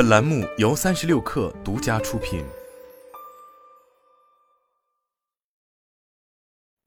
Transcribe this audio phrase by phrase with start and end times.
[0.00, 2.42] 本栏目由三十六氪独家出品。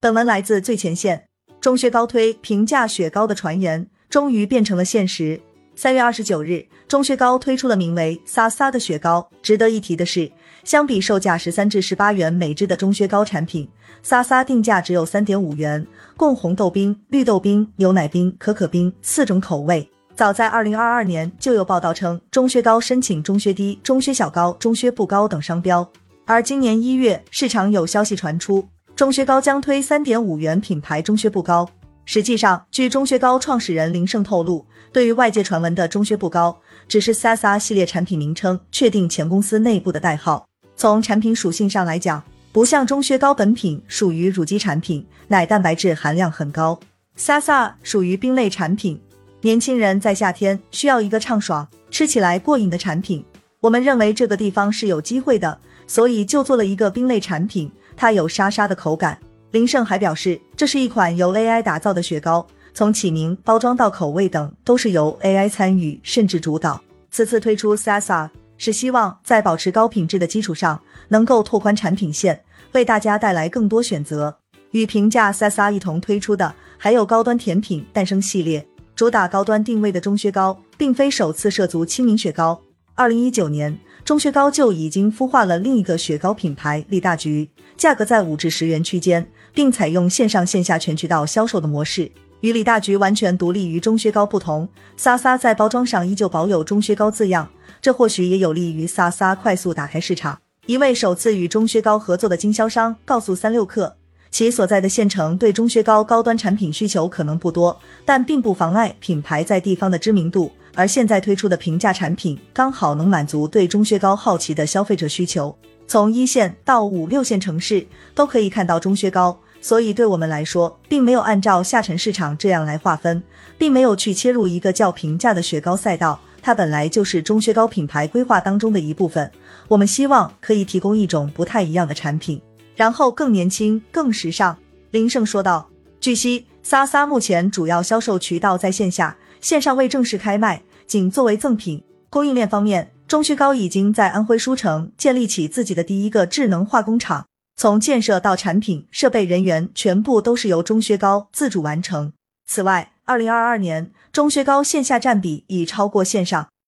[0.00, 1.26] 本文来自最前线。
[1.60, 5.40] 中薛高推平价雪糕的传言终于变成了现实。
[5.74, 9.28] 三月二十九日，中薛高推出了名为“撒撒”的雪糕。
[9.42, 10.30] 值得一提的是，
[10.62, 13.68] 相比售价十三至十八元每支的中薛高产品，
[14.04, 15.84] 撒撒定价只有三点五元，
[16.16, 19.90] 共红豆冰、绿豆冰、牛奶冰、可可冰四种口味。
[20.20, 25.90] 早在二零二二年就有报道称，中薛高申请中薛低、中薛小高、中薛不高等商标。
[26.26, 31.66] 而今年一月，市场有消息传出，中薛高将推三点五元品牌中薛不高。
[32.04, 40.46] 实际上，据中薛高创始人林胜透露，对于外界传闻的中薛不高，只是 Sasa 系列产品名称确定前公司内部的代号。
[40.76, 46.78] 从产品属性上来讲，不像中薛高本品属于乳基产品，奶蛋白质含量很高
[47.16, 49.00] ，Sasa 属于冰类产品。
[49.42, 53.24] 年轻人在夏天需要一个畅爽、吃起来过瘾的产品。
[53.60, 57.70] 我们认为这个地方是有机会的，所以就做了一个冰类产品。
[57.96, 59.18] 它有沙沙的口感。
[59.52, 66.78] 林胜还表示，这是一款由 AI 打造的雪糕，从起名、包装到口味等都是由 AI 参与甚至主导。
[67.10, 74.36] 此次推出 Sasa 是希望在保持高品质的基础上，能够拓宽产品线，为大家带来更多选择。
[74.72, 78.66] 与平价 Sasa 一同推出的还有高端甜品诞生系列。
[79.00, 82.60] 主打高端定位的中薛高，并非首次涉足清明雪糕。
[82.94, 92.12] 二零一九年，中薛高就已经孵化了另一个雪糕品牌李大菊，价格在五至十元区间，并采用线上线下全渠道销售的模式。
[92.42, 97.48] 与李大菊完全独立于中薛高不同，撒撒在包装上依旧保有中薛高字样，
[97.80, 100.38] 这或许也有利于撒撒快速打开市场。
[100.66, 103.94] 一位首次与中薛高合作的经销商告诉三六氪。
[104.30, 110.50] 其所在的县城对中薛高高端产品需求可能不多，但并不妨碍品牌在地方的知名度。
[110.74, 115.54] 而现在推出的平价产品，刚好能满足对中薛高好奇的消费者需求。
[115.88, 123.20] 从一线到五六线城市都可以看到中薛高，所以对我们来说，并没有按照下沉市场这样来划分，
[123.58, 126.20] 并没有去切入一个较平价的雪糕赛道。
[126.40, 129.28] 它本来就是中薛高品牌规划当中的一部分。
[129.66, 132.40] 我们希望可以提供一种不太一样的产品。
[132.80, 134.56] 然后更年轻、更时尚，
[134.90, 135.68] 林胜说道。
[136.00, 141.84] 据悉，撒撒目前主要销售渠道在线下，线上未正式开卖，仅作为赠品。
[142.08, 152.14] 供应链方面，中薛高已经在安徽舒城建立起自己的第一个智能化工厂，从建设到产品、设备、人员，全部都是由中薛高自主完成。
[152.46, 156.48] 此外，二零二二年中薛高线下占比已超过线上，